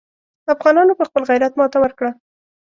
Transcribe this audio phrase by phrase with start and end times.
[0.53, 2.11] افغانانو په خپل غیرت ماته ورکړه.